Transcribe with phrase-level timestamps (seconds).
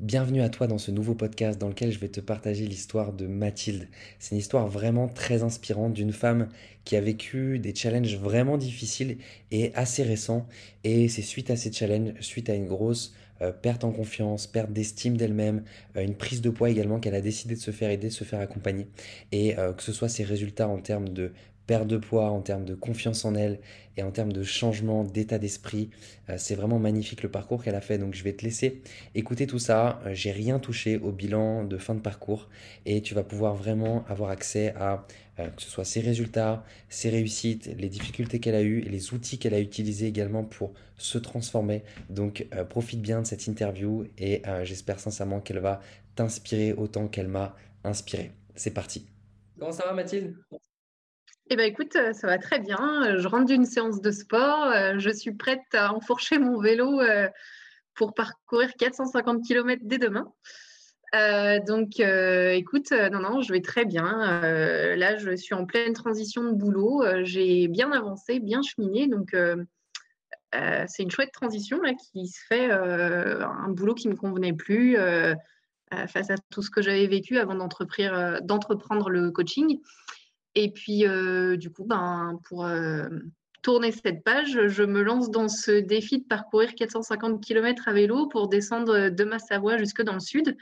[0.00, 3.26] Bienvenue à toi dans ce nouveau podcast dans lequel je vais te partager l'histoire de
[3.26, 3.88] Mathilde.
[4.20, 6.50] C'est une histoire vraiment très inspirante d'une femme
[6.84, 9.18] qui a vécu des challenges vraiment difficiles
[9.50, 10.46] et assez récents.
[10.84, 14.72] Et c'est suite à ces challenges, suite à une grosse euh, perte en confiance, perte
[14.72, 15.64] d'estime d'elle-même,
[15.96, 18.22] euh, une prise de poids également qu'elle a décidé de se faire aider, de se
[18.22, 18.86] faire accompagner.
[19.32, 21.32] Et euh, que ce soit ses résultats en termes de
[21.68, 23.60] perte de poids, en termes de confiance en elle
[23.98, 25.90] et en termes de changement d'état d'esprit.
[26.30, 27.98] Euh, c'est vraiment magnifique le parcours qu'elle a fait.
[27.98, 28.82] Donc je vais te laisser
[29.14, 30.00] écouter tout ça.
[30.06, 32.48] Euh, j'ai rien touché au bilan de fin de parcours
[32.86, 35.06] et tu vas pouvoir vraiment avoir accès à
[35.38, 39.38] euh, que ce soit ses résultats, ses réussites, les difficultés qu'elle a eues les outils
[39.38, 41.84] qu'elle a utilisés également pour se transformer.
[42.08, 45.80] Donc profite bien de cette interview et j'espère sincèrement qu'elle va
[46.16, 47.54] t'inspirer autant qu'elle m'a
[47.84, 48.32] inspiré.
[48.56, 49.06] C'est parti.
[49.58, 50.34] Comment ça va Mathilde?
[51.50, 53.16] Eh bien, écoute, euh, ça va très bien.
[53.16, 54.64] Je rentre d'une séance de sport.
[54.64, 57.28] Euh, je suis prête à enfourcher mon vélo euh,
[57.94, 60.32] pour parcourir 450 km dès demain.
[61.66, 64.40] donc, écoute, non, non, je vais très bien.
[64.96, 67.02] là, je suis en pleine transition de boulot.
[67.22, 69.08] J'ai bien avancé, bien cheminé.
[69.08, 69.34] Donc,
[70.52, 72.70] c'est une chouette transition là, qui se fait.
[72.70, 74.96] un boulot qui ne me convenait plus
[76.06, 79.80] face à tout ce que j'avais vécu avant d'entreprendre le coaching.
[80.54, 83.08] Et puis, euh, du coup, ben, pour euh,
[83.62, 88.26] tourner cette page, je me lance dans ce défi de parcourir 450 km à vélo
[88.28, 90.56] pour descendre de ma Savoie jusque dans le sud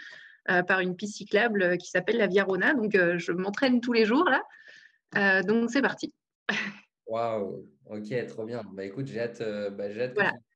[0.51, 2.75] euh, par une piste cyclable qui s'appelle la Via Rona.
[2.75, 5.43] Donc, je m'entraîne tous les jours là.
[5.43, 6.13] donc, c'est parti.
[7.07, 8.63] Waouh, ok, trop bien.
[8.73, 9.43] Bah, écoute, j'ai hâte,
[9.77, 9.85] bah,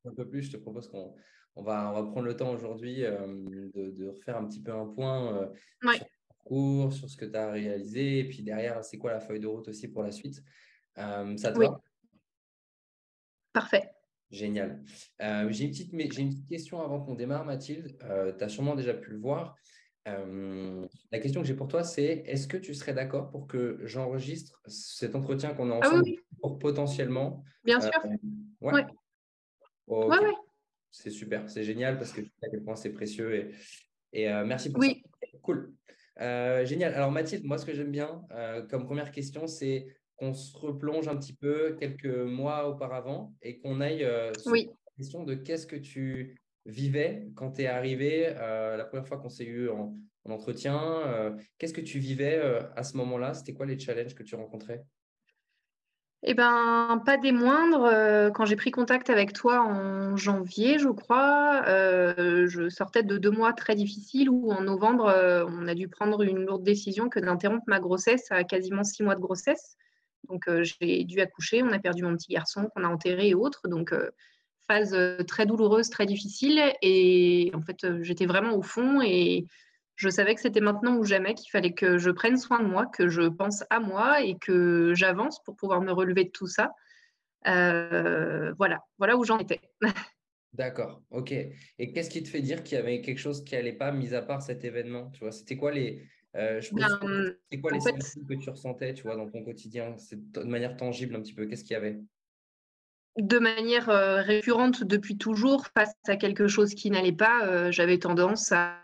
[0.05, 0.43] un peu plus.
[0.43, 1.15] Je te propose qu'on
[1.55, 4.85] on va, on va prendre le temps aujourd'hui de, de, refaire un petit peu un
[4.85, 5.49] point
[5.81, 6.05] sur
[6.51, 9.87] ce que tu as réalisé, et puis derrière, c'est quoi la feuille de route aussi
[9.87, 10.43] pour la suite?
[10.97, 11.79] Euh, ça te va?
[13.53, 13.89] Parfait.
[14.29, 14.83] Génial.
[15.21, 17.97] Euh, j'ai, une petite, j'ai une petite question avant qu'on démarre, Mathilde.
[18.03, 19.55] Euh, tu as sûrement déjà pu le voir.
[20.05, 24.61] la question que j'ai pour toi, c'est est-ce que tu serais d'accord pour que j'enregistre
[24.67, 27.43] cet entretien qu'on a ah ensemble pour potentiellement.
[27.63, 27.91] Bien sûr.
[28.61, 28.85] Ouais.
[29.87, 30.17] Ouais.
[30.91, 33.55] C'est super, c'est génial parce que tu sais à quel point c'est précieux et,
[34.11, 35.01] et merci pour oui.
[35.21, 35.27] ça.
[35.41, 35.73] Cool.
[36.19, 36.93] Euh, génial.
[36.93, 41.07] Alors Mathilde, moi ce que j'aime bien euh, comme première question, c'est qu'on se replonge
[41.07, 44.61] un petit peu quelques mois auparavant et qu'on aille euh, sur la
[44.97, 49.45] question de qu'est-ce que tu vivais quand tu es arrivé la première fois qu'on s'est
[49.45, 49.95] eu en,
[50.25, 51.35] en entretien.
[51.57, 52.39] qu'est-ce que tu vivais
[52.75, 53.33] à ce moment-là?
[53.33, 54.83] C'était quoi les challenges que tu rencontrais?
[56.23, 57.83] Eh ben, pas des moindres.
[57.85, 63.17] Euh, quand j'ai pris contact avec toi en janvier, je crois, euh, je sortais de
[63.17, 67.09] deux mois très difficiles où en novembre, euh, on a dû prendre une lourde décision
[67.09, 69.77] que d'interrompre ma grossesse à quasiment six mois de grossesse.
[70.29, 71.63] Donc, j'ai dû accoucher.
[71.63, 73.67] On a perdu mon petit garçon qu'on a enterré et autres.
[73.67, 73.91] Donc,
[74.67, 74.95] phase
[75.27, 76.61] très douloureuse, très difficile.
[76.83, 79.47] Et en fait, j'étais vraiment au fond et
[79.95, 82.85] je savais que c'était maintenant ou jamais qu'il fallait que je prenne soin de moi,
[82.87, 86.71] que je pense à moi et que j'avance pour pouvoir me relever de tout ça.
[87.47, 89.61] Euh, voilà, voilà où j'en étais.
[90.53, 91.31] D'accord, ok.
[91.31, 94.13] Et qu'est-ce qui te fait dire qu'il y avait quelque chose qui n'allait pas, mis
[94.13, 96.03] à part cet événement Tu vois, c'était quoi les,
[96.35, 100.43] euh, je ben, quoi les sensations que tu ressentais, tu vois, dans ton quotidien, de
[100.43, 101.99] manière tangible un petit peu Qu'est-ce qu'il y avait?
[103.17, 108.51] De manière euh, récurrente depuis toujours, face à quelque chose qui n'allait pas, j'avais tendance
[108.51, 108.77] à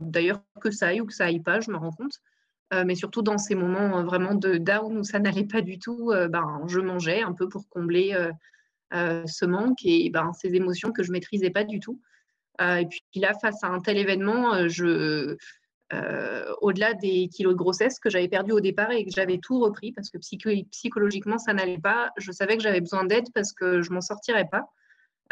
[0.00, 2.20] D'ailleurs, que ça aille ou que ça aille pas, je me rends compte.
[2.74, 5.78] Euh, mais surtout dans ces moments euh, vraiment de down où ça n'allait pas du
[5.78, 8.14] tout, euh, ben, je mangeais un peu pour combler
[8.92, 12.00] ce manque et ben, ces émotions que je maîtrisais pas du tout.
[12.60, 15.36] et puis là, face à un tel événement, je,
[16.62, 19.92] au-delà des kilos de grossesse que j'avais perdu au départ et que j'avais tout repris
[19.92, 20.18] parce que
[20.70, 24.48] psychologiquement ça n'allait pas, je savais que j'avais besoin d'aide parce que je m'en sortirais
[24.50, 24.64] pas.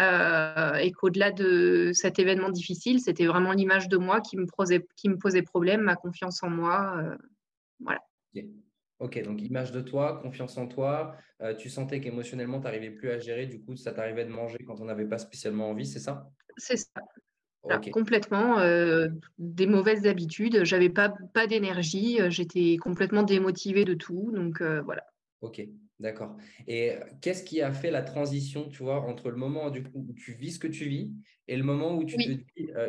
[0.00, 4.86] Euh, et qu'au-delà de cet événement difficile, c'était vraiment l'image de moi qui me, posait,
[4.96, 6.96] qui me posait problème, ma confiance en moi.
[6.98, 7.16] Euh,
[7.80, 8.00] voilà.
[8.98, 11.16] ok, donc image de toi, confiance en toi.
[11.40, 14.58] Euh, tu sentais qu'émotionnellement, tu n'arrivais plus à gérer, du coup, ça t'arrivait de manger
[14.66, 16.30] quand on n'avait pas spécialement envie, c'est ça?
[16.58, 17.02] C'est ça.
[17.90, 18.56] complètement
[19.38, 20.64] des mauvaises habitudes.
[20.64, 24.30] J'avais pas, pas d'énergie, j'étais complètement démotivée de tout.
[24.32, 25.04] Donc voilà.
[25.40, 25.62] Ok,
[25.98, 26.36] D'accord.
[26.66, 30.12] Et qu'est-ce qui a fait la transition, tu vois, entre le moment du coup, où
[30.12, 31.10] tu vis ce que tu vis
[31.48, 32.44] et le moment où tu te dis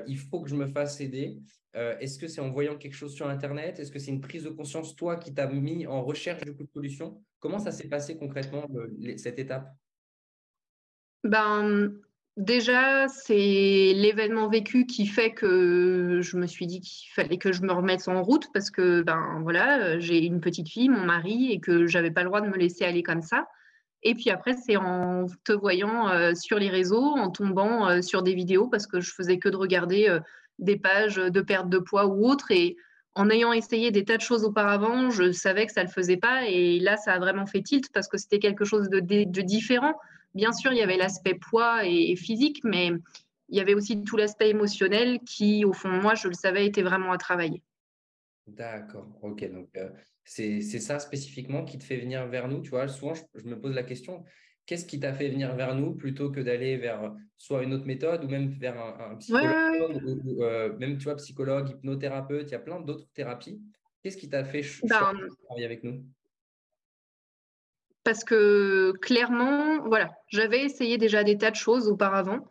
[0.07, 1.39] il faut que je me fasse aider
[1.74, 3.80] Est-ce que c'est en voyant quelque chose sur Internet?
[3.80, 6.63] Est-ce que c'est une prise de conscience, toi, qui t'a mis en recherche du coup
[6.63, 8.68] de solution Comment ça s'est passé concrètement,
[9.18, 9.69] cette étape?
[11.24, 12.01] Ben,
[12.38, 13.34] Déjà, c'est
[13.95, 18.07] l'événement vécu qui fait que je me suis dit qu'il fallait que je me remette
[18.07, 22.12] en route parce que ben voilà, j'ai une petite fille, mon mari, et que j'avais
[22.12, 23.48] pas le droit de me laisser aller comme ça.
[24.04, 28.22] Et puis après, c'est en te voyant euh, sur les réseaux, en tombant euh, sur
[28.22, 30.19] des vidéos, parce que je faisais que de regarder euh,
[30.60, 32.51] des pages de perte de poids ou autres.
[32.51, 32.78] Et
[33.18, 36.18] en ayant essayé des tas de choses auparavant, je savais que ça ne le faisait
[36.18, 36.48] pas.
[36.48, 39.96] Et là, ça a vraiment fait tilt parce que c'était quelque chose de, différent.
[40.36, 42.92] Bien sûr, il y avait l'aspect poids et, physique, mais
[43.50, 46.84] il y avait aussi tout l'aspect émotionnel qui, au fond, moi, je le savais, était
[46.84, 47.64] vraiment à travailler.
[48.46, 49.52] D'accord, ok.
[49.52, 49.70] Donc,
[50.24, 52.62] c'est ça spécifiquement qui te fait venir vers nous.
[52.62, 54.25] Tu vois, souvent, je, me pose la question,
[54.68, 58.24] qu'est-ce qui t'a fait venir vers nous plutôt que d'aller vers soit une autre méthode
[58.24, 62.60] ou même vers un, psychologue ou, euh, même, tu vois, psychologue, hypnothérapeute, il y a
[62.60, 63.60] plein d'autres thérapies.
[64.04, 65.14] Qu'est-ce qui t'a fait ben,
[65.46, 66.04] travailler avec nous?
[68.04, 72.48] Parce que clairement, voilà, j'avais essayé déjà des tas de choses auparavant.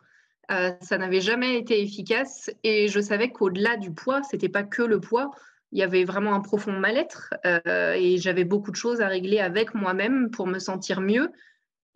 [0.51, 4.81] Euh, ça n'avait jamais été efficace et je savais qu'au-delà du poids, c'était pas que
[4.81, 5.31] le poids,
[5.71, 9.39] il y avait vraiment un profond mal-être euh, et j'avais beaucoup de choses à régler
[9.39, 11.29] avec moi-même pour me sentir mieux.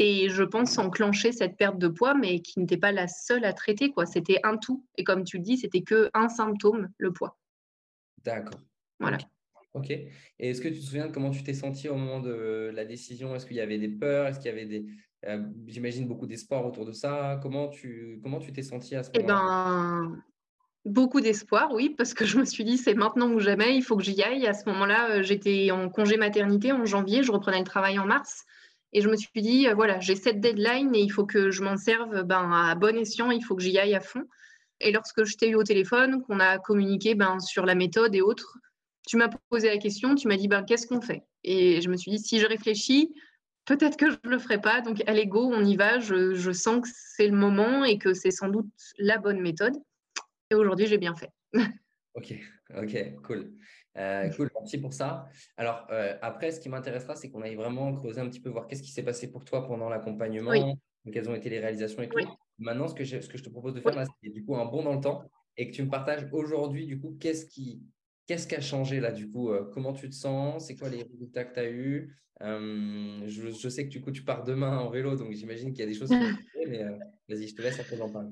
[0.03, 3.53] Et je pense enclencher cette perte de poids, mais qui n'était pas la seule à
[3.53, 3.91] traiter.
[3.91, 4.07] quoi.
[4.07, 4.83] C'était un tout.
[4.97, 7.37] Et comme tu le dis, c'était que un symptôme, le poids.
[8.23, 8.59] D'accord.
[8.99, 9.19] Voilà.
[9.75, 9.91] Ok.
[9.91, 10.09] Et
[10.39, 13.35] est-ce que tu te souviens de comment tu t'es senti au moment de la décision?
[13.35, 14.25] Est-ce qu'il y avait des peurs?
[14.25, 14.87] Est-ce qu'il y avait des,
[15.27, 19.11] euh, j'imagine beaucoup d'espoir autour de ça Comment tu comment tu t'es senti à ce
[19.13, 19.35] eh moment-là?
[19.35, 20.23] ben,
[20.83, 23.95] Beaucoup d'espoir, oui, parce que je me suis dit, c'est maintenant ou jamais, il faut
[23.95, 24.47] que j'y aille.
[24.47, 28.07] À ce moment-là, euh, j'étais en congé maternité en janvier, je reprenais le travail en
[28.07, 28.45] mars.
[28.93, 31.63] Et je me suis dit, euh, voilà, j'ai cette deadline et il faut que je
[31.63, 34.23] m'en serve ben, à bon escient, il faut que j'y aille à fond.
[34.79, 38.21] Et lorsque je t'ai eu au téléphone, qu'on a communiqué ben, sur la méthode et
[38.21, 38.57] autres,
[39.07, 41.23] tu m'as posé la question, tu m'as dit, ben, qu'est-ce qu'on fait?
[41.43, 43.13] Et je me suis dit, si je réfléchis,
[43.65, 44.81] peut-être que je ne le ferai pas.
[44.81, 45.99] Donc, allez, go, on y va.
[45.99, 49.75] Je, je sens que c'est le moment et que c'est sans doute la bonne méthode.
[50.49, 51.29] Et aujourd'hui, j'ai bien fait.
[52.15, 52.33] ok,
[52.75, 53.51] ok, cool.
[53.97, 55.25] Euh, cool, merci pour ça.
[55.57, 58.67] Alors, euh, après, ce qui m'intéressera, c'est qu'on aille vraiment creuser un petit peu, voir
[58.67, 60.77] qu'est-ce qui s'est passé pour toi pendant l'accompagnement,
[61.11, 62.17] quelles ont été les réalisations et tout.
[62.57, 63.93] Maintenant, ce que, je, ce que je te propose de faire,
[64.23, 65.23] c'est du coup un bond dans le temps
[65.57, 67.81] et que tu me partages aujourd'hui, du coup, qu'est-ce qui,
[68.27, 71.03] Qu'est-ce qui a changé là du coup euh, Comment tu te sens C'est quoi les
[71.03, 74.89] résultats que tu as eus je, je, sais que du coup tu pars demain en
[74.89, 76.83] vélo, donc j'imagine qu'il y a des choses qui vont mais
[77.27, 78.29] vas-y, je te laisse après en parler.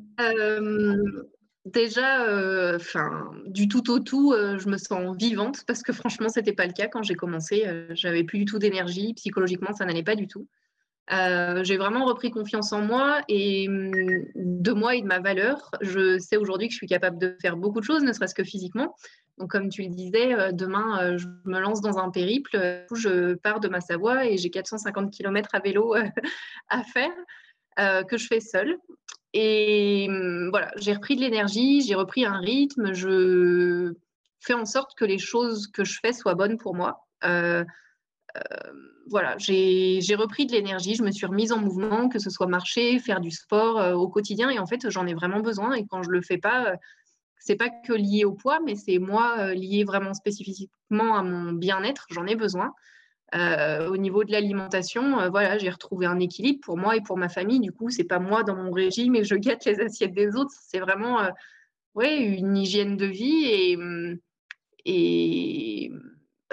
[1.66, 2.80] Déjà, euh,
[3.48, 6.72] du tout au tout, euh, je me sens vivante parce que franchement, c'était pas le
[6.72, 7.64] cas quand j'ai commencé.
[7.68, 10.48] Euh, j'avais plus du tout d'énergie, psychologiquement, ça n'allait pas du tout.
[11.10, 13.92] j'ai vraiment repris confiance en moi et hum,
[14.36, 15.72] de moi et de ma valeur.
[15.82, 18.44] Je sais aujourd'hui que je suis capable de faire beaucoup de choses, ne serait-ce que
[18.46, 18.96] physiquement.
[19.38, 22.86] Donc, comme tu le disais, demain, je me lance dans un périple.
[22.94, 25.94] Je pars de ma Savoie et j'ai 450 km à vélo
[26.70, 28.78] à faire, que je fais seule.
[29.34, 33.94] Et hum, voilà, j'ai repris de l'énergie, j'ai repris un rythme, je
[34.40, 37.08] fais en sorte que les choses que je fais soient bonnes pour moi.
[37.24, 37.64] Euh,
[38.38, 38.72] euh,
[39.10, 43.00] voilà, j'ai repris de l'énergie, je me suis remise en mouvement, que ce soit marcher,
[43.00, 44.50] faire du sport euh, au quotidien.
[44.50, 45.74] Et en fait, j'en ai vraiment besoin.
[45.74, 46.74] Et quand je le fais pas,
[47.38, 52.06] c'est pas que lié au poids, mais c'est moi lié vraiment spécifiquement à mon bien-être.
[52.10, 52.74] J'en ai besoin.
[53.36, 57.18] Euh, au niveau de l'alimentation, euh, voilà, j'ai retrouvé un équilibre pour moi et pour
[57.18, 57.60] ma famille.
[57.60, 60.52] Du coup, c'est pas moi dans mon régime et je gâte les assiettes des autres.
[60.52, 61.30] C'est vraiment euh,
[61.96, 63.78] ouais, une hygiène de vie et,
[64.86, 65.92] et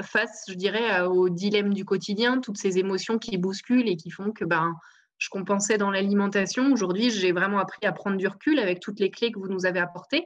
[0.02, 4.32] face, je dirais, au dilemme du quotidien, toutes ces émotions qui bousculent et qui font
[4.32, 4.74] que ben,
[5.18, 6.70] je compensais dans l'alimentation.
[6.72, 9.64] Aujourd'hui, j'ai vraiment appris à prendre du recul avec toutes les clés que vous nous
[9.64, 10.24] avez apportées.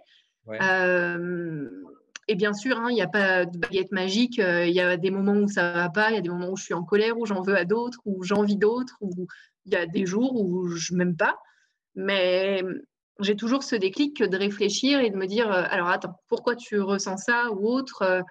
[2.30, 4.38] Et bien sûr, hein, il n'y a pas de baguette magique.
[4.38, 6.28] Euh, il y a des moments où ça ne va pas, il y a des
[6.28, 9.26] moments où je suis en colère, où j'en veux à d'autres, où j'envie d'autres, où
[9.66, 11.40] il y a des jours où je m'aime pas.
[11.96, 12.62] Mais
[13.18, 16.78] j'ai toujours ce déclic de réfléchir et de me dire euh, alors attends, pourquoi tu
[16.78, 18.22] ressens ça ou autre euh,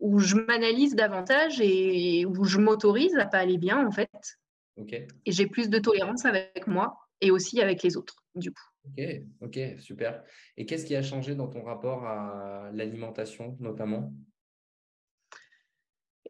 [0.00, 4.08] Où je m'analyse davantage et où je m'autorise à pas aller bien en fait.
[4.88, 8.64] Et j'ai plus de tolérance avec moi et aussi avec les autres du coup.
[8.88, 9.04] Ok,
[9.40, 10.22] ok, super.
[10.56, 14.12] Et qu'est-ce qui a changé dans ton rapport à l'alimentation notamment?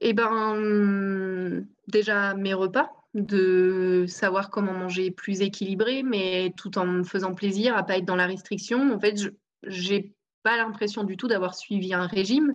[0.01, 7.03] Eh ben, déjà mes repas, de savoir comment manger plus équilibré, mais tout en me
[7.03, 8.93] faisant plaisir à pas être dans la restriction.
[8.93, 9.17] En fait,
[9.63, 12.49] je n'ai pas l'impression du tout d'avoir suivi un régime,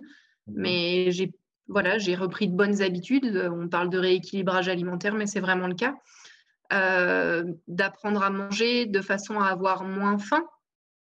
[0.46, 1.32] mmh mais j'ai
[1.68, 3.48] voilà, j'ai repris de bonnes habitudes.
[3.50, 5.94] On parle de rééquilibrage alimentaire, mais c'est vraiment le cas.
[6.72, 10.42] Euh, d'apprendre à manger de façon à avoir moins faim,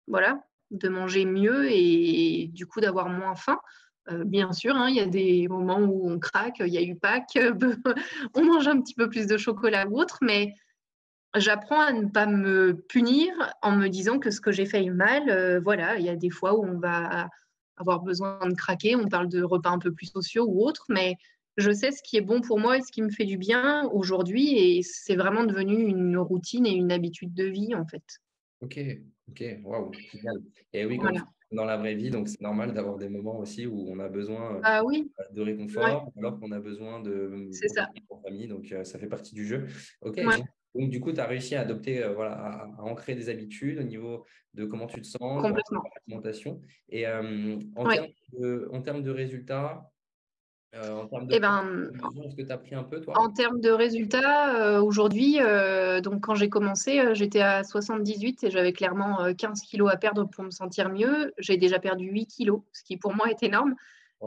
[0.07, 3.57] voilà, de manger mieux et du coup d'avoir moins faim.
[4.09, 6.81] Euh, bien sûr, hein, il y a des moments où on craque, il y a
[6.81, 7.39] eu Pâques,
[8.35, 10.55] on mange un petit peu plus de chocolat ou autre, mais
[11.37, 14.89] j'apprends à ne pas me punir en me disant que ce que j'ai fait est
[14.89, 15.29] mal.
[15.29, 17.29] Euh, voilà, il y a des fois où on va
[17.77, 21.15] avoir besoin de craquer, on parle de repas un peu plus sociaux ou autres, mais
[21.57, 23.87] je sais ce qui est bon pour moi et ce qui me fait du bien
[23.91, 24.57] aujourd'hui.
[24.57, 28.03] Et c'est vraiment devenu une routine et une habitude de vie, en fait.
[28.61, 28.79] Ok,
[29.29, 30.41] ok, waouh, génial.
[30.73, 30.99] Et oui,
[31.51, 34.55] dans la vraie vie, donc c'est normal d'avoir des moments aussi où on a besoin
[34.55, 35.11] euh, ah, oui.
[35.33, 37.49] de réconfort, alors qu'on a besoin de.
[37.51, 37.89] C'est ça.
[38.23, 39.67] famille, donc euh, ça fait partie du jeu.
[40.01, 40.21] Ok,
[40.73, 43.83] donc, du coup, tu as réussi à adopter, euh, voilà, à, ancrer des habitudes au
[43.83, 45.83] niveau de comment tu te sens, Complètement.
[46.07, 46.61] l'alimentation.
[46.87, 48.07] Et en, termes
[48.39, 49.91] de, en, termes de, résultats,
[50.75, 51.91] euh, en termes de, eh ben,
[52.25, 53.19] est-ce que tu as pris un peu, toi?
[53.19, 55.39] En termes de résultats, euh, aujourd'hui,
[56.03, 60.43] donc quand j'ai commencé, j'étais à 78 et j'avais clairement 15 kilos à perdre pour
[60.43, 61.33] me sentir mieux.
[61.37, 63.75] J'ai déjà perdu 8 kilos, ce qui pour moi est énorme.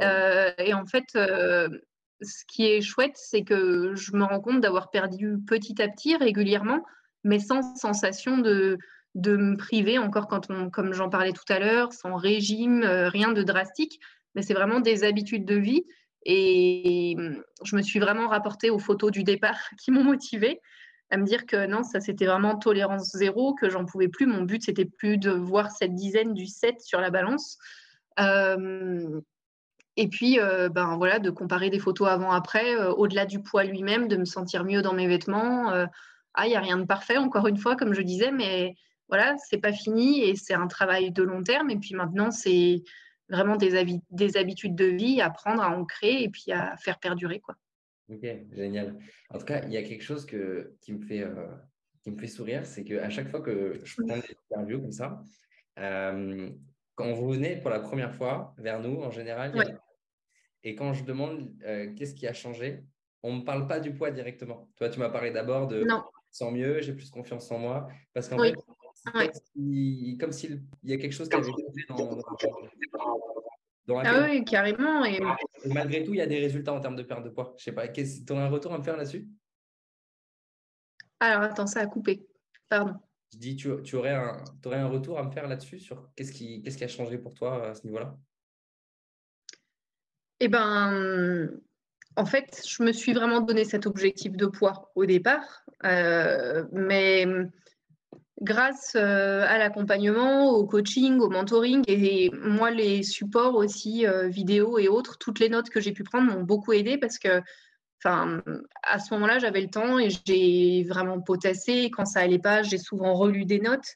[0.01, 5.39] et en fait, ce qui est chouette, c'est que je me rends compte d'avoir perdu
[5.47, 6.85] petit à petit, régulièrement,
[7.23, 8.79] mais sans sensation de,
[9.15, 13.09] de me priver, encore quand on, comme j'en parlais tout à l'heure, sans régime, euh,
[13.09, 14.01] rien de drastique,
[14.35, 15.85] mais c'est vraiment des habitudes de vie.
[16.25, 17.16] Et
[17.64, 20.61] je me suis vraiment rapportée aux photos du départ qui m'ont motivée
[21.11, 24.26] à me dire que non, ça c'était vraiment tolérance zéro, que j'en pouvais plus.
[24.26, 27.59] Mon but c'était plus de voir cette dizaine du 7 sur la balance.
[28.19, 29.21] Euh,
[29.97, 34.09] et puis, euh, ben voilà, de comparer des photos avant-après, euh, au-delà du poids lui-même,
[34.09, 35.71] de me sentir mieux dans mes vêtements.
[35.71, 35.87] Euh,
[36.35, 38.75] ah, il n'y a rien de parfait, encore une fois, comme je disais, mais
[39.09, 41.71] voilà, c'est pas fini et c'est un travail de long terme.
[41.71, 42.83] Et puis maintenant, c'est
[43.28, 47.40] vraiment des, des habitudes de vie à prendre, à ancrer et puis à faire perdurer.
[47.40, 47.57] Quoi.
[48.09, 48.99] Ok, génial.
[49.31, 51.26] En tout cas, il y a quelque chose que, qui, me fait,
[52.02, 55.23] qui me fait sourire, c'est qu'à chaque fois que je prends des interviews comme ça,
[55.76, 59.52] quand vous venez pour la première fois vers nous, en général,
[60.64, 62.85] et quand je demande euh, qu'est-ce qui a changé,
[63.23, 64.71] on ne me parle pas du poids directement.
[64.76, 65.87] Toi, tu m'as parlé d'abord de
[66.31, 67.88] sans mieux, j'ai plus confiance en moi.
[68.12, 68.54] Parce qu'en fait,
[69.04, 72.16] comme s'il y a quelque chose qui avait changé dans,
[73.87, 75.04] dans, la Ah oui, carrément.
[75.04, 75.20] Et...
[75.66, 77.54] malgré tout, il y a des résultats en termes de perte de poids.
[77.58, 79.28] Je sais pas, tu as un retour à me faire là-dessus?
[81.20, 82.26] Alors, attends, ça a coupé.
[82.68, 82.94] Pardon.
[83.32, 86.32] Je dis, tu, tu aurais, un, aurais un retour à me faire là-dessus sur qu'est-ce
[86.32, 88.16] qui, qu'est-ce qui a changé pour toi à ce niveau-là?
[90.40, 91.50] Eh ben,
[92.16, 97.26] en fait, je me suis vraiment donné cet objectif de poids au départ, euh, mais
[98.41, 104.79] grâce euh, à l'accompagnement, au coaching, au mentoring et moi les supports aussi euh, vidéo
[104.79, 107.43] et autres, toutes les notes que j'ai pu prendre m'ont beaucoup aidé parce que
[108.07, 108.43] Enfin,
[108.83, 111.91] à ce moment-là, j'avais le temps et j'ai vraiment potassé.
[111.91, 113.95] Quand ça allait pas, j'ai souvent relu des notes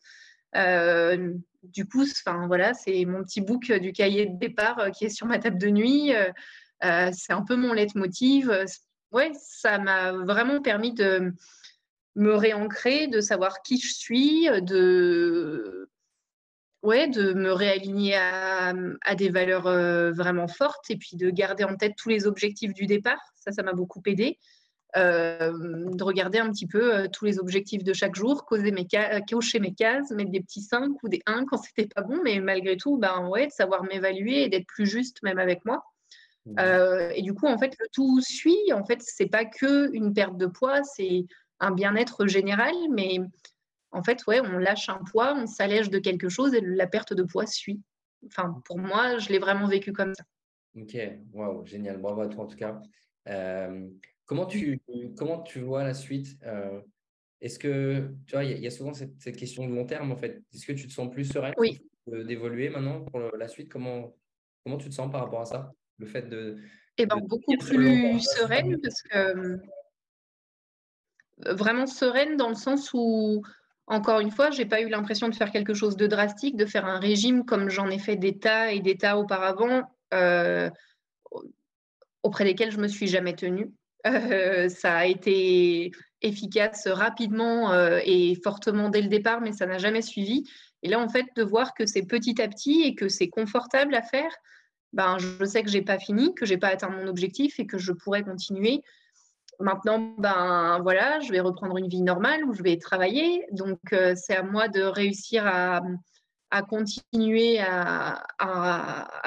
[1.63, 5.11] du coup, enfin voilà, c'est mon petit book du cahier de départ euh, qui est
[5.11, 6.15] sur ma table de nuit.
[6.15, 6.31] Euh,
[6.85, 8.53] euh, c'est un peu mon leitmotiv.
[9.11, 11.33] Ouais, ça m'a vraiment permis de
[12.19, 15.89] me réancrer, de savoir qui je suis, de
[16.83, 18.73] ouais, de me réaligner à,
[19.17, 19.65] des valeurs
[20.13, 23.21] vraiment fortes et puis de garder en tête tous les objectifs du départ.
[23.37, 24.39] Ça, ça m'a beaucoup aidé.
[24.97, 25.53] Euh,
[25.93, 29.21] de regarder un petit peu euh, tous les objectifs de chaque jour, causer mes euh,
[29.31, 32.41] cocher mes cases, mettre des petits 5 ou des 1 quand c'était pas bon, mais
[32.41, 35.85] malgré tout, ben ouais, de savoir m'évaluer et d'être plus juste même avec moi.
[36.47, 36.59] Mmh.
[37.15, 38.73] et du coup, en fait, le tout suit.
[38.73, 41.27] En fait, c'est pas que une perte de poids, c'est
[41.61, 43.19] un bien-être général, mais
[43.91, 47.15] en fait, ouais, on lâche un poids, on s'allège de quelque chose et la perte
[47.15, 47.81] de poids suit.
[48.27, 50.25] Enfin, pour moi, je l'ai vraiment vécu comme ça.
[50.77, 50.97] Ok,
[51.33, 52.81] waouh, génial, bravo à toi en tout cas.
[54.29, 54.79] Comment tu,
[55.17, 56.83] comment tu vois la suite euh,
[57.41, 60.43] Est-ce que, tu vois, il y, a souvent cette, question de long terme, en fait.
[60.53, 61.81] Est-ce que tu te sens plus sereine oui.
[62.07, 63.71] d'évoluer maintenant pour la suite?
[63.71, 64.15] Comment,
[64.63, 65.73] comment tu te sens par rapport à ça?
[65.97, 66.59] Le fait de.
[66.99, 69.59] Eh ben, beaucoup plus sereine parce que.
[71.47, 73.43] Euh, vraiment sereine dans le sens où,
[73.87, 76.67] encore une fois, je n'ai pas eu l'impression de faire quelque chose de drastique, de
[76.67, 79.83] faire un régime comme j'en ai fait des tas et des tas auparavant,
[80.15, 80.71] euh,
[82.23, 83.71] auprès desquels je me suis jamais tenue.
[84.07, 85.91] Euh, ça a été
[86.23, 87.73] efficace rapidement
[88.05, 90.45] et fortement dès le départ, mais ça n'a jamais suivi.
[90.83, 93.95] Et là, en fait, de voir que c'est petit à petit et que c'est confortable
[93.95, 94.33] à faire,
[94.93, 97.79] ben, je sais que j'ai pas fini, que j'ai pas atteint mon objectif et que
[97.79, 98.83] je pourrais continuer.
[99.61, 103.45] Maintenant, ben voilà, je vais reprendre une vie normale où je vais travailler.
[103.51, 105.81] Donc, euh, c'est à moi de réussir à,
[106.63, 108.23] continuer à,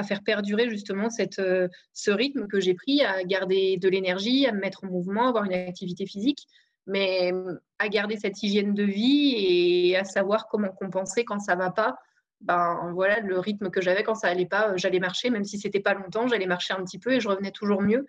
[0.08, 4.54] faire perdurer justement cette, euh, ce rythme que j'ai pris, à garder de l'énergie, à
[4.54, 6.48] me mettre en mouvement, avoir une activité physique,
[6.88, 7.34] mais
[7.78, 11.98] à garder cette hygiène de vie et à savoir comment compenser quand ça va pas.
[12.40, 15.80] Ben voilà, le rythme que j'avais quand ça allait pas, j'allais marcher, même si c'était
[15.80, 18.08] pas longtemps, j'allais marcher un petit peu et je revenais toujours mieux.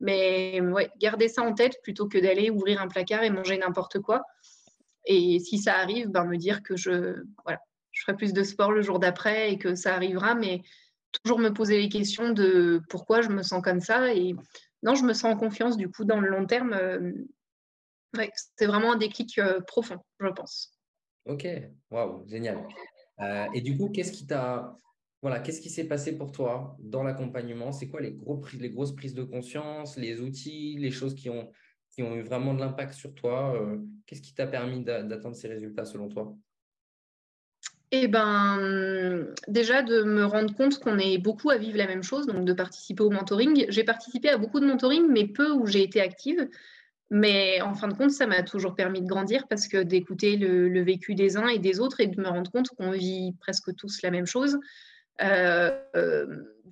[0.00, 4.00] Mais ouais, garder ça en tête plutôt que d'aller ouvrir un placard et manger n'importe
[4.00, 4.22] quoi.
[5.06, 7.60] Et si ça arrive, ben me dire que je voilà,
[7.92, 10.62] je ferai plus de sport le jour d'après et que ça arrivera, mais
[11.22, 14.34] toujours me poser les questions de pourquoi je me sens comme ça et
[14.82, 16.76] non, je me sens en confiance du coup dans le long terme.
[18.56, 20.72] c'est vraiment un déclic profond, je pense.
[21.26, 21.46] Ok,
[21.90, 22.66] waouh, génial.
[23.54, 24.76] et du coup, qu'est-ce qui t'a
[25.24, 27.72] voilà, qu'est-ce qui s'est passé pour toi dans l'accompagnement?
[27.72, 31.48] C'est quoi les, gros, les grosses prises de conscience, les outils, les choses qui ont,
[31.96, 33.58] eu vraiment de l'impact sur toi
[34.04, 36.36] Qu'est-ce qui t'a permis d'atteindre ces résultats selon toi?
[37.90, 42.26] Eh ben, déjà de me rendre compte qu'on est beaucoup à vivre la même chose,
[42.26, 43.64] donc de participer au mentoring.
[43.70, 46.50] J'ai participé à beaucoup de mentoring, mais peu où j'ai été active.
[47.08, 50.82] Mais en fin de compte, ça m'a toujours permis de grandir parce que d'écouter le,
[50.82, 54.02] vécu des uns et des autres et de me rendre compte qu'on vit presque tous
[54.02, 54.92] la même chose, euh, euh,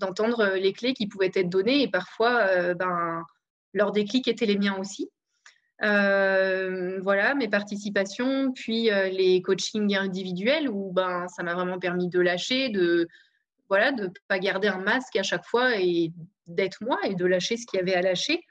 [0.03, 3.25] d'entendre les clés qui pouvaient être données et parfois, euh, ben,
[3.73, 5.09] leurs déclics étaient les miens aussi.
[5.83, 12.09] Euh, voilà, mes participations, puis euh, les coachings individuels où ben, ça m'a vraiment permis
[12.09, 13.09] de lâcher, de
[13.69, 16.13] voilà, de pas garder un masque à chaque fois et
[16.47, 18.45] d'être moi et de lâcher ce qu'il y avait à lâcher,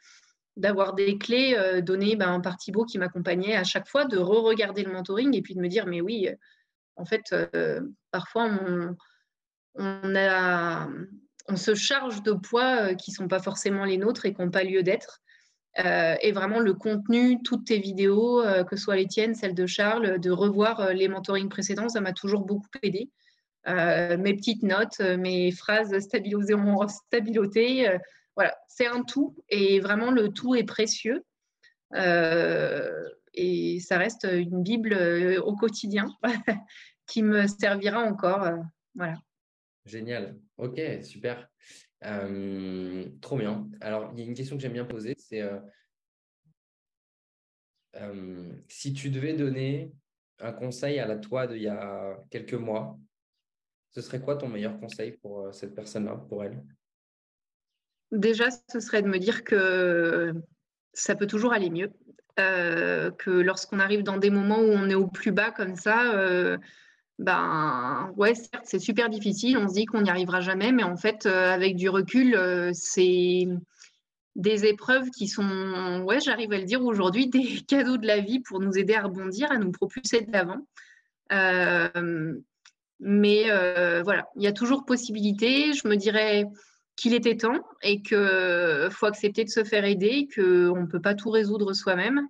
[0.58, 4.84] d'avoir des clés euh, données ben, par Thibaut qui m'accompagnait à chaque fois, de re-regarder
[4.84, 6.28] le mentoring et puis de me dire mais oui,
[6.98, 7.34] en fait,
[8.12, 8.96] parfois on,
[9.75, 14.63] on, se charge de poids qui sont pas forcément les nôtres et qui n'ont pas
[14.63, 15.22] lieu d'être.
[15.80, 19.56] Euh, et vraiment le contenu, toutes tes vidéos, euh, que ce soit les tiennes, celles
[19.56, 23.10] de Charles, de revoir euh, les mentorings précédents, ça m'a toujours beaucoup aidé.
[23.66, 28.00] mes petites notes, mes phrases stabilotées,
[28.36, 31.24] voilà, c'est un tout et vraiment le tout est précieux.
[31.94, 34.94] et ça reste une Bible
[35.44, 36.08] au quotidien
[37.08, 38.50] qui me servira encore.
[38.96, 39.16] voilà.
[39.86, 40.38] Génial.
[40.58, 41.50] Ok, super.
[42.04, 43.68] Euh, trop bien.
[43.80, 45.60] Alors, il y a une question que j'aime bien poser, c'est euh,
[47.96, 49.92] euh, si tu devais donner
[50.40, 52.98] un conseil à la toi d'il y a quelques mois,
[53.92, 56.64] ce serait quoi ton meilleur conseil pour cette personne-là, pour elle?
[58.12, 60.34] Déjà, ce serait de me dire que
[60.94, 61.92] ça peut toujours aller mieux,
[62.38, 66.58] que lorsqu'on arrive dans des moments où on est au plus bas comme ça,
[67.22, 69.56] ben ouais, certes, c'est super difficile.
[69.60, 72.72] On se dit qu'on n'y arrivera jamais, mais en fait, euh, avec du recul, euh,
[72.74, 73.48] c'est
[74.36, 78.40] des épreuves qui sont, ouais, j'arrive à le dire aujourd'hui, des cadeaux de la vie
[78.40, 80.68] pour nous aider à rebondir, à nous propulser de l'avant.
[81.31, 82.34] Euh,
[83.00, 83.44] mais
[84.03, 85.74] voilà, il y a toujours possibilité.
[85.74, 86.46] Je me dirais
[86.96, 91.14] qu'il était temps et qu'il faut accepter de se faire aider, qu'on ne peut pas
[91.14, 92.27] tout résoudre soi-même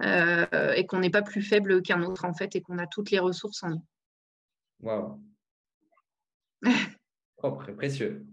[0.00, 3.18] et qu'on n'est pas plus faible qu'un autre en fait et qu'on a toutes les
[3.20, 3.84] ressources en nous.
[4.80, 5.20] Waouh.
[7.36, 8.26] Propre et précieux.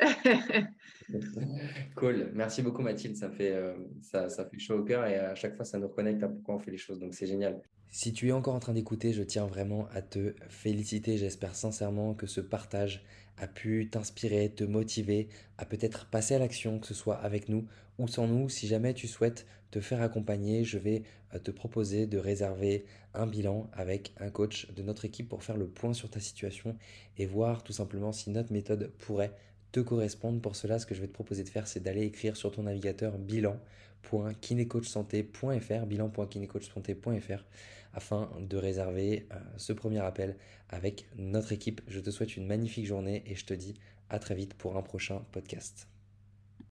[1.96, 2.30] cool.
[2.34, 3.16] Merci beaucoup, Mathilde.
[3.16, 5.88] Ça fait, euh, ça, ça, fait chaud au cœur et à chaque fois, ça nous
[5.88, 6.98] reconnecte à pourquoi on fait les choses.
[6.98, 7.60] Donc, c'est génial.
[7.92, 11.18] Si tu es encore en train d'écouter, je tiens vraiment à te féliciter.
[11.18, 13.04] J'espère sincèrement que ce partage
[13.36, 17.66] a pu t'inspirer, te motiver à peut-être passer à l'action, que ce soit avec nous
[17.98, 18.48] ou sans nous.
[18.48, 21.02] Si jamais tu souhaites te faire accompagner, je vais
[21.34, 22.84] euh, te proposer de réserver
[23.14, 26.76] un bilan avec un coach de notre équipe pour faire le point sur ta situation
[27.18, 29.34] et voir tout simplement si notre méthode pourrait
[29.72, 30.40] te correspondre.
[30.40, 32.64] Pour cela, ce que je vais te proposer de faire, c'est d'aller écrire sur ton
[32.64, 37.44] navigateur bilan.kinecoachsanté.fr, bilan.kinecoachsanté.fr
[37.92, 40.36] afin de réserver euh, ce premier appel
[40.68, 41.80] avec notre équipe.
[41.88, 43.74] Je te souhaite une magnifique journée et je te dis
[44.08, 45.88] à très vite pour un prochain podcast.